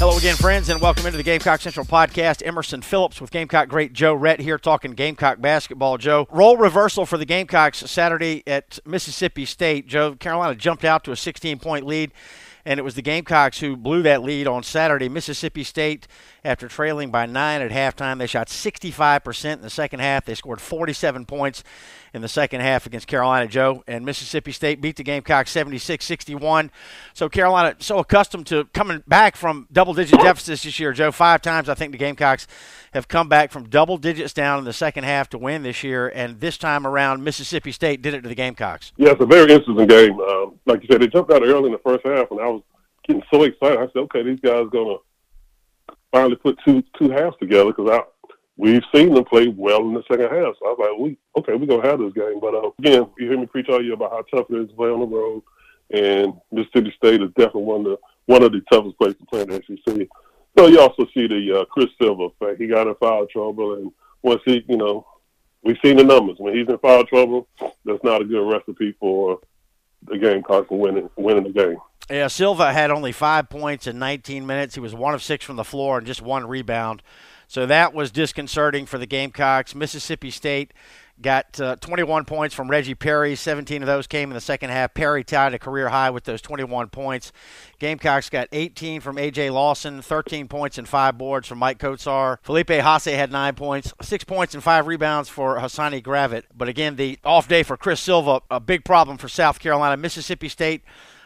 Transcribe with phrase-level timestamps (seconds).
[0.00, 2.42] Hello again, friends, and welcome into the Gamecock Central podcast.
[2.42, 5.98] Emerson Phillips with Gamecock great Joe Rhett here talking Gamecock basketball.
[5.98, 9.86] Joe, role reversal for the Gamecocks Saturday at Mississippi State.
[9.86, 12.12] Joe, Carolina jumped out to a 16 point lead
[12.64, 15.08] and it was the Gamecocks who blew that lead on Saturday.
[15.08, 16.06] Mississippi State,
[16.44, 20.24] after trailing by nine at halftime, they shot 65% in the second half.
[20.24, 21.64] They scored 47 points
[22.12, 26.70] in the second half against Carolina Joe, and Mississippi State beat the Gamecocks 76-61.
[27.14, 31.12] So Carolina so accustomed to coming back from double-digit deficits this year, Joe.
[31.12, 32.46] Five times I think the Gamecocks
[32.92, 36.08] have come back from double digits down in the second half to win this year,
[36.08, 38.92] and this time around Mississippi State did it to the Gamecocks.
[38.96, 40.18] Yeah, it's a very interesting game.
[40.18, 42.48] Um, like you said, they jumped out early in the first half, and I
[43.10, 43.78] getting so excited.
[43.78, 44.96] I said, "Okay, these guys gonna
[46.12, 48.02] finally put two two halves together," because I
[48.56, 50.54] we've seen them play well in the second half.
[50.58, 53.28] So I was like, "We okay, we're gonna have this game." But uh, again, you
[53.28, 55.42] hear me preach all year about how tough it is to play on the road,
[55.90, 59.42] and Mississippi State is definitely one of the one of the toughest places to play
[59.42, 60.08] in the SEC.
[60.58, 62.60] So you also see the uh, Chris Silva effect.
[62.60, 63.92] He got in foul trouble, and
[64.22, 65.06] once he, you know,
[65.62, 66.36] we've seen the numbers.
[66.38, 67.48] When he's in foul trouble,
[67.84, 69.40] that's not a good recipe for
[70.06, 71.78] the Gamecocks and winning winning the game.
[72.10, 74.74] Yeah, Silva had only five points in 19 minutes.
[74.74, 77.02] He was one of six from the floor and just one rebound.
[77.46, 79.76] So that was disconcerting for the Gamecocks.
[79.76, 80.72] Mississippi State
[81.22, 83.36] got uh, 21 points from Reggie Perry.
[83.36, 84.92] 17 of those came in the second half.
[84.92, 87.30] Perry tied a career high with those 21 points.
[87.78, 89.50] Gamecocks got 18 from A.J.
[89.50, 92.38] Lawson, 13 points and five boards from Maik Kotsar.
[92.42, 96.44] Felipe Haase had nine points, six points and five rebounds for Hassani Gravett.
[96.56, 99.96] But again, the off day for Chris Silva, a big problem for South Carolina.
[99.96, 100.82] Mississippi State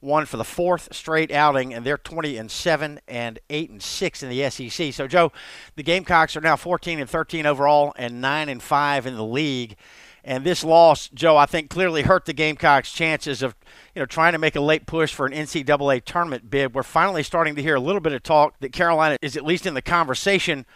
[0.00, 4.22] won for the fourth straight outing, and they're 20 and seven and eight and six
[4.22, 4.92] in the SEC.
[4.92, 5.32] So, Joe,
[5.74, 9.76] the Gamecocks are now 14 and 13 overall, and nine and five in the league.
[10.24, 13.54] And this loss, Joe, I think clearly hurt the Gamecocks' chances of,
[13.94, 16.74] you know, trying to make a late push for an NCAA tournament bid.
[16.74, 19.66] We're finally starting to hear a little bit of talk that Carolina is at least
[19.66, 20.66] in the conversation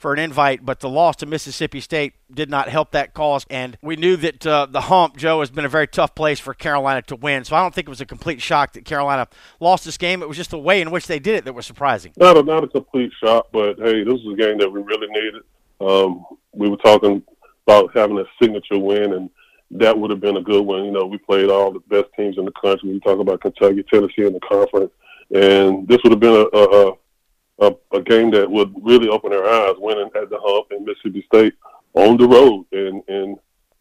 [0.00, 3.44] for an invite, but the loss to Mississippi State did not help that cause.
[3.50, 6.54] And we knew that uh, the hump, Joe, has been a very tough place for
[6.54, 7.44] Carolina to win.
[7.44, 9.28] So I don't think it was a complete shock that Carolina
[9.60, 10.22] lost this game.
[10.22, 12.12] It was just the way in which they did it that was surprising.
[12.16, 15.06] Not a, not a complete shock, but hey, this was a game that we really
[15.08, 15.42] needed.
[15.82, 17.22] Um, we were talking
[17.66, 19.30] about having a signature win, and
[19.72, 20.86] that would have been a good one.
[20.86, 22.88] You know, we played all the best teams in the country.
[22.88, 24.92] We talk about Kentucky, Tennessee in the conference,
[25.34, 26.92] and this would have been a, a, a,
[27.60, 31.54] a game that would really open their eyes, winning at the hump in Mississippi State
[31.94, 33.38] on the road, and and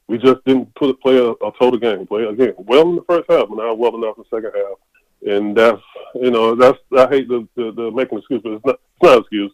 [0.07, 2.05] we just didn't put a play a, a total game.
[2.07, 5.33] Play again well in the first half, but not well enough in the second half.
[5.33, 5.81] And that's
[6.15, 9.13] you know that's I hate the the, the making excuse, but it's not it's not
[9.13, 9.51] an excuse.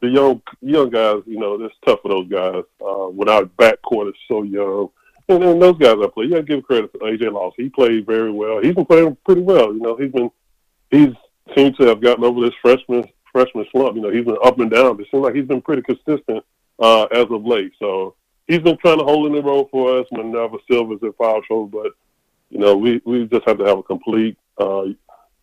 [0.00, 2.64] The young young guys, you know, it's tough for those guys.
[2.80, 4.88] Uh, when our backcourt is so young,
[5.28, 7.64] and then those guys I play, you got to give credit to AJ Lawson.
[7.64, 8.62] He played very well.
[8.62, 9.74] He's been playing pretty well.
[9.74, 10.30] You know, he's been
[10.90, 11.14] he's
[11.56, 13.96] seems to have gotten over this freshman freshman slump.
[13.96, 14.96] You know, he's been up and down.
[14.96, 16.44] But it seems like he's been pretty consistent
[16.78, 17.72] uh, as of late.
[17.78, 18.14] So
[18.46, 21.66] he's been trying to hold in the road for us whenever Silva's in foul trouble.
[21.66, 21.92] But
[22.50, 24.86] you know, we we just have to have a complete uh,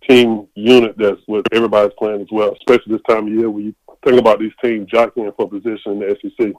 [0.08, 3.74] team unit that's with everybody's playing as well, especially this time of year you
[4.06, 6.54] think about these teams jockeying for position in the SEC.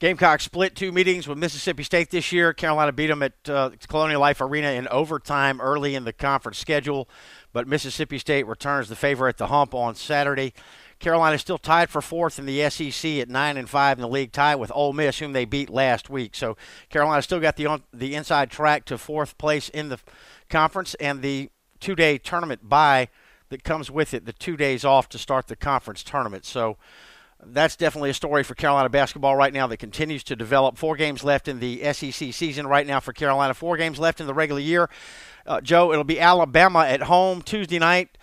[0.00, 2.52] Gamecock split two meetings with Mississippi State this year.
[2.52, 7.08] Carolina beat them at uh, Colonial Life Arena in overtime early in the conference schedule
[7.54, 10.52] but Mississippi State returns the favor at the hump on Saturday.
[10.98, 14.08] Carolina is still tied for fourth in the SEC at nine and five in the
[14.08, 16.34] league, tie with Ole Miss, whom they beat last week.
[16.34, 16.56] So
[16.90, 19.98] Carolina still got the the inside track to fourth place in the
[20.50, 21.50] conference, and the
[21.80, 23.08] two day tournament bye
[23.50, 26.44] that comes with it, the two days off to start the conference tournament.
[26.44, 26.76] So
[27.46, 30.76] that's definitely a story for Carolina basketball right now that continues to develop.
[30.76, 33.54] Four games left in the SEC season right now for Carolina.
[33.54, 34.88] Four games left in the regular year.
[35.46, 38.16] Uh, Joe, it'll be Alabama at home Tuesday night.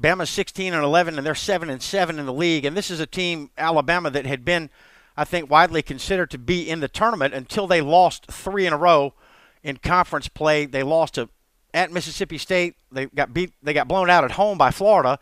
[0.00, 2.64] Bama's 16 and 11, and they're 7 and 7 in the league.
[2.64, 4.70] And this is a team, Alabama, that had been,
[5.16, 8.76] I think, widely considered to be in the tournament until they lost three in a
[8.76, 9.14] row
[9.62, 10.66] in conference play.
[10.66, 11.28] They lost to
[11.74, 12.76] at Mississippi State.
[12.90, 13.52] They got beat.
[13.62, 15.18] They got blown out at home by Florida,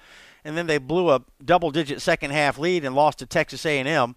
[0.47, 4.15] and then they blew a double-digit second half lead and lost to Texas A&M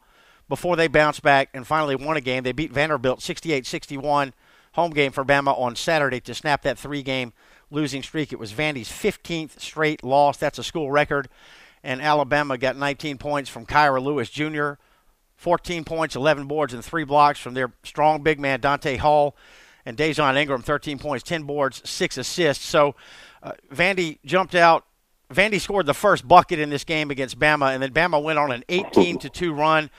[0.48, 2.44] before they bounced back and finally won a game.
[2.44, 4.34] They beat Vanderbilt 68-61
[4.74, 7.34] home game for Bama on Saturday to snap that three game
[7.72, 8.32] losing streak.
[8.32, 10.38] It was Vandy's 15th straight loss.
[10.38, 11.30] That's a school record.
[11.84, 14.74] And Alabama got 19 points from Kira Lewis Jr.,
[15.36, 19.36] 14 points, 11 boards, and three blocks from their strong big man, Donta Hall.
[19.86, 22.66] And Dazon Ingram, 13 points, 10 boards, 6 assists.
[22.66, 22.96] So
[23.42, 24.86] uh, Vandy jumped out.
[25.34, 28.52] Vandy scored the first bucket in this game against Bama, and then Bama went on
[28.52, 29.90] an 18 to 2 run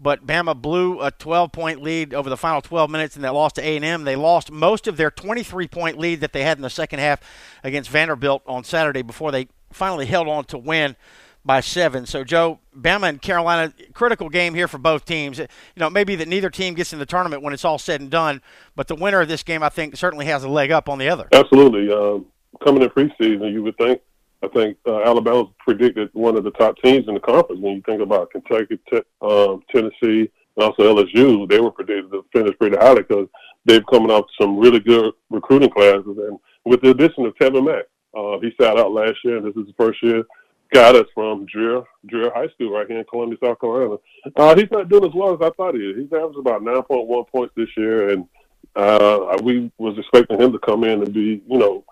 [0.00, 3.62] but Bama blew a 12-point lead over the final 12 minutes, and they lost to
[3.62, 4.04] A&M.
[4.04, 7.20] They lost most of their 23-point lead that they had in the second half
[7.64, 10.96] against Vanderbilt on Saturday before they finally held on to win
[11.44, 12.06] by seven.
[12.06, 15.38] So, Joe, Bama and Carolina, critical game here for both teams.
[15.38, 15.46] You
[15.76, 18.42] know, maybe that neither team gets in the tournament when it's all said and done,
[18.76, 21.08] but the winner of this game, I think, certainly has a leg up on the
[21.08, 21.28] other.
[21.32, 21.92] Absolutely.
[21.92, 22.26] Um,
[22.62, 24.00] coming in preseason, you would think
[24.42, 27.60] I think uh, Alabama's predicted one of the top teams in the conference.
[27.60, 32.24] When you think about Kentucky, te- um, Tennessee, and also LSU, they were predicted to
[32.32, 33.28] finish pretty highly because
[33.64, 36.04] they've coming off some really good recruiting classes.
[36.06, 37.84] And with the addition of Tevin Mack,
[38.16, 40.24] uh, he sat out last year, and this is his first year.
[40.72, 43.96] Got us from Dreher, Dreher High School right here in Columbia, South Carolina.
[44.36, 45.96] Uh, he's not doing as well as I thought he is.
[45.96, 48.28] He's averaged about 9.1 points this year, and
[48.76, 51.84] uh, we was expecting him to come in and be, you know,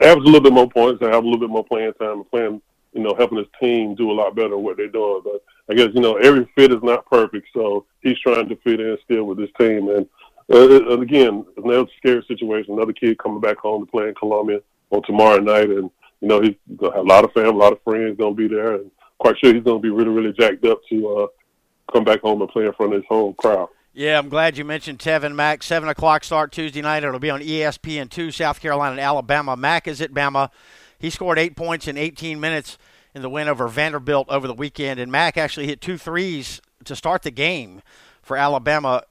[0.00, 2.30] average a little bit more points and have a little bit more playing time and
[2.30, 2.62] playing,
[2.92, 5.22] you know, helping his team do a lot better what they're doing.
[5.24, 8.80] But I guess you know every fit is not perfect, so he's trying to fit
[8.80, 9.88] in still with his team.
[9.88, 10.06] And,
[10.52, 12.74] uh, again, another scary situation.
[12.74, 14.60] Another kid coming back home to play in Columbia
[14.90, 17.82] on tomorrow night, and you know he's have a lot of family, a lot of
[17.82, 21.08] friends gonna be there, and quite sure he's gonna be really, really jacked up to
[21.08, 21.26] uh,
[21.92, 23.68] come back home and play in front of his home crowd.
[23.96, 25.62] Yeah, I'm glad you mentioned Tevin Mack.
[25.62, 27.04] Seven o'clock start Tuesday night.
[27.04, 29.56] It'll be on ESPN two, South Carolina and Alabama.
[29.56, 30.50] Mack is at Bama.
[30.98, 32.76] He scored eight points in 18 minutes
[33.14, 36.96] in the win over Vanderbilt over the weekend, and Mack actually hit two threes to
[36.96, 37.82] start the game
[38.20, 39.04] for Alabama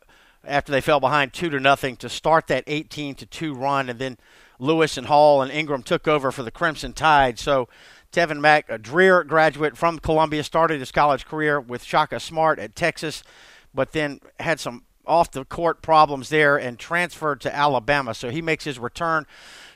[0.44, 4.00] after they fell behind two to nothing to start that 18 to two run, and
[4.00, 4.18] then
[4.60, 7.40] Lewis and Hall and Ingram took over for the Crimson Tide.
[7.40, 7.70] So
[8.12, 12.76] Tevin Mack, a Dreher graduate from Columbia, started his college career with Shaka Smart at
[12.76, 13.24] Texas
[13.74, 18.14] but then had some off the court problems there and transferred to Alabama.
[18.14, 19.26] So he makes his return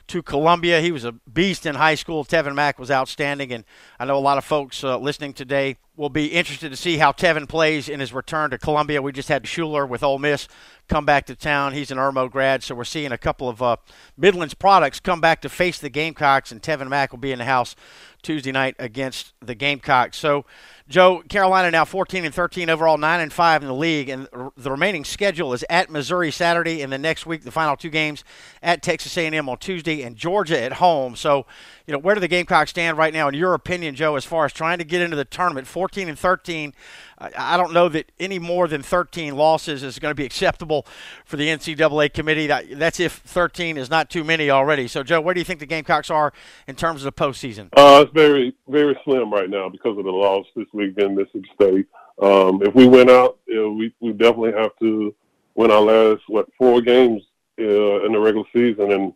[0.08, 0.80] to Columbia.
[0.80, 2.24] He was a beast in high school.
[2.24, 3.64] Tevin Mack was outstanding, and
[3.98, 7.12] I know a lot of folks uh, listening today will be interested to see how
[7.12, 9.02] Tevin plays in his return to Columbia.
[9.02, 10.48] We just had Shuler with Ole Miss
[10.88, 11.74] come back to town.
[11.74, 13.76] He's an Irmo grad, so we're seeing a couple of uh,
[14.16, 17.44] Midlands products come back to face the Gamecocks, and Tevin Mack will be in the
[17.44, 17.76] house
[18.22, 20.18] Tuesday night against the Gamecocks.
[20.18, 20.44] So
[20.88, 24.26] Joe, Carolina now 14 and 13 overall, 9 and 5 in the league, and
[24.56, 28.24] the remaining schedule is at Missouri Saturday, and the next week the final two games
[28.62, 31.14] at Texas A&M on Tuesday and Georgia at home.
[31.14, 31.44] So,
[31.86, 34.46] you know, where do the Gamecocks stand right now, in your opinion, Joe, as far
[34.46, 35.66] as trying to get into the tournament?
[35.66, 36.72] 14 and 13.
[37.20, 40.86] I don't know that any more than 13 losses is going to be acceptable
[41.24, 42.46] for the NCAA committee.
[42.46, 44.86] That's if 13 is not too many already.
[44.86, 46.32] So, Joe, where do you think the Gamecocks are
[46.68, 47.70] in terms of the postseason?
[47.76, 51.50] Uh, it's very, very slim right now because of the loss this week in Mississippi
[51.54, 51.86] State.
[52.22, 55.14] Um, if we win out, you know, we we definitely have to
[55.54, 57.22] win our last what four games
[57.60, 59.12] uh, in the regular season and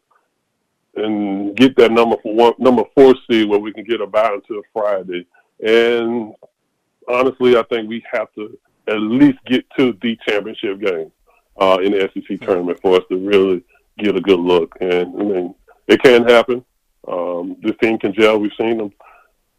[0.95, 4.35] and get that number for one number four seed where we can get a bye
[4.35, 5.27] until Friday.
[5.61, 6.35] And
[7.09, 8.59] honestly, I think we have to
[8.89, 11.13] at least get to the championship game
[11.61, 13.63] uh, in the SEC tournament for us to really
[13.99, 14.75] get a good look.
[14.81, 15.55] And I mean,
[15.89, 16.65] it can happen.
[17.07, 18.39] Um, this team can gel.
[18.39, 18.93] We've seen them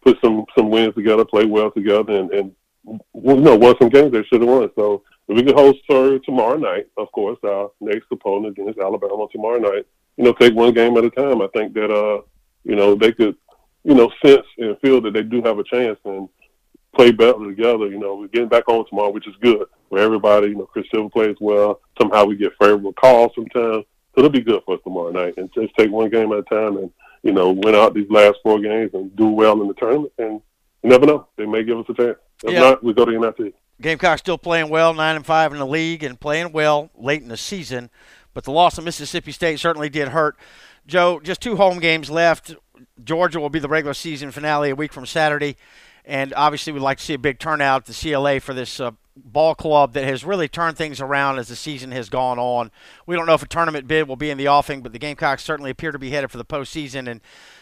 [0.03, 2.55] put some some wins together, play well together, and, and
[2.85, 4.69] you know won some games they should have won.
[4.75, 9.27] So if we can host her tomorrow night, of course, our next opponent against Alabama
[9.31, 9.85] tomorrow night.
[10.17, 11.41] You know, take one game at a time.
[11.41, 12.21] I think that uh,
[12.63, 13.35] you know they could,
[13.83, 16.29] you know, sense and feel that they do have a chance and
[16.95, 17.87] play better together.
[17.87, 19.67] You know, we're getting back on tomorrow, which is good.
[19.89, 21.81] Where everybody, you know, Chris Silva plays well.
[21.99, 23.85] Somehow we get favorable calls sometimes.
[24.15, 25.35] So it'll be good for us tomorrow night.
[25.37, 26.91] And just take one game at a time and,
[27.23, 30.13] you know, win out these last four games and do well in the tournament.
[30.17, 30.41] And
[30.83, 31.27] you never know.
[31.37, 32.17] They may give us a chance.
[32.43, 32.59] If yeah.
[32.59, 33.55] not, we go to the NIT.
[33.81, 37.29] Gamecock still playing well, nine and five in the league, and playing well late in
[37.29, 37.89] the season.
[38.33, 40.37] But the loss of Mississippi State certainly did hurt.
[40.85, 42.55] Joe, just two home games left.
[43.03, 45.57] Georgia will be the regular season finale a week from Saturday,
[46.05, 48.91] and obviously, we'd like to see a big turnout at the CLA for this uh,
[49.15, 52.71] ball club that has really turned things around as the season has gone on.
[53.05, 55.43] We don't know if a tournament bid will be in the offing, but the Gamecocks
[55.43, 57.09] certainly appear to be headed for the postseason.
[57.09, 57.21] And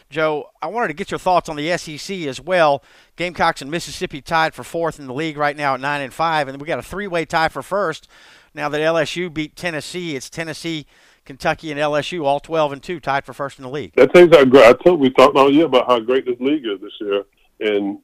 [0.09, 2.83] Joe, I wanted to get your thoughts on the SEC as well.
[3.15, 6.47] Gamecocks and Mississippi tied for fourth in the league right now at nine and five,
[6.47, 8.07] and we got a three-way tie for first.
[8.53, 10.85] Now that LSU beat Tennessee, it's Tennessee.
[11.23, 13.93] Kentucky and LSU, all 12 and 2, tied for first in the league.
[13.95, 14.65] That tells how great.
[14.65, 17.23] I told we talked all year about how great this league is this year,
[17.59, 17.99] and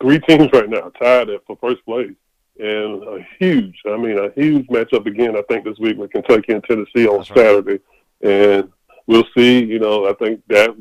[0.00, 2.12] three teams right now tied at for first place,
[2.58, 5.36] and a huge, I mean, a huge matchup again.
[5.36, 7.80] I think this week with Kentucky and Tennessee on That's Saturday,
[8.22, 8.30] right.
[8.30, 8.72] and
[9.06, 9.64] we'll see.
[9.64, 10.76] You know, I think that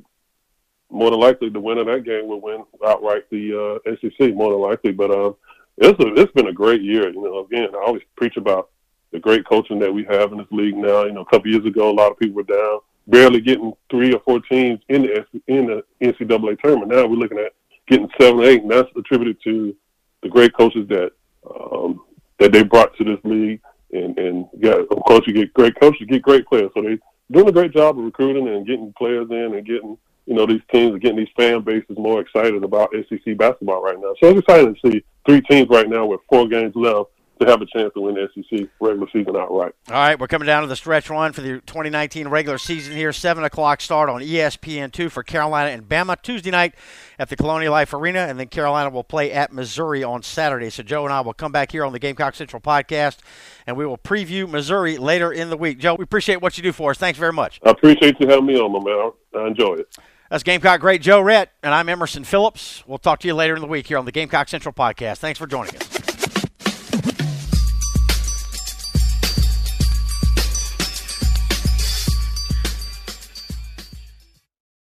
[0.89, 4.51] more than likely the winner of that game will win outright the uh, SEC more
[4.51, 4.91] than likely.
[4.91, 5.33] But uh,
[5.77, 7.09] it's a, it's been a great year.
[7.09, 8.69] You know, again, I always preach about
[9.11, 11.05] the great coaching that we have in this league now.
[11.05, 14.13] You know, a couple years ago, a lot of people were down, barely getting three
[14.13, 16.91] or four teams in the in the NCAA tournament.
[16.91, 17.53] Now we're looking at
[17.91, 19.75] getting seven, eight, and that's attributed to
[20.23, 21.11] the great coaches that
[21.49, 22.01] um,
[22.39, 23.61] that they brought to this league.
[23.91, 26.71] And and yeah, of course, you get great coaches, you get great players.
[26.73, 26.97] So they
[27.31, 30.61] doing a great job of recruiting and getting players in and getting you know, these
[30.71, 34.13] teams are getting these fan bases more excited about SEC basketball right now.
[34.21, 37.09] So it's exciting to see three teams right now with four games left
[37.41, 39.73] to have a chance to win the SEC regular season outright.
[39.89, 43.11] All right, we're coming down to the stretch run for the 2019 regular season here.
[43.11, 46.75] 7 o'clock start on ESPN2 for Carolina and Bama Tuesday night
[47.17, 50.69] at the Colonial Life Arena, and then Carolina will play at Missouri on Saturday.
[50.69, 53.17] So Joe and I will come back here on the Gamecock Central podcast,
[53.65, 55.79] and we will preview Missouri later in the week.
[55.79, 56.97] Joe, we appreciate what you do for us.
[56.97, 57.59] Thanks very much.
[57.65, 59.11] I appreciate you having me on, my man.
[59.35, 59.97] I enjoy it.
[60.29, 62.83] That's Gamecock great Joe Rhett, and I'm Emerson Phillips.
[62.87, 65.17] We'll talk to you later in the week here on the Gamecock Central podcast.
[65.17, 65.90] Thanks for joining us.